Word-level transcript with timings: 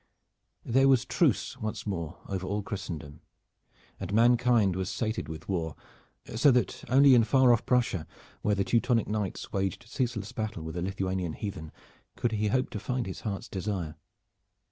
There 0.65 0.87
was 0.87 1.05
truce 1.05 1.59
once 1.59 1.85
more 1.85 2.17
over 2.27 2.47
all 2.47 2.63
Christendom, 2.63 3.21
and 3.99 4.11
mankind 4.11 4.75
was 4.75 4.89
sated 4.89 5.29
with 5.29 5.47
war, 5.47 5.75
so 6.35 6.49
that 6.49 6.83
only 6.89 7.13
in 7.13 7.23
far 7.23 7.53
off 7.53 7.67
Prussia, 7.67 8.07
where 8.41 8.55
the 8.55 8.63
Teutonic 8.63 9.07
knights 9.07 9.53
waged 9.53 9.85
ceaseless 9.87 10.31
battle 10.31 10.63
with 10.63 10.73
the 10.73 10.81
Lithuanian 10.81 11.33
heathen, 11.33 11.71
could 12.15 12.31
he 12.31 12.47
hope 12.47 12.71
to 12.71 12.79
find 12.79 13.05
his 13.05 13.19
heart's 13.21 13.47
desire. 13.47 13.95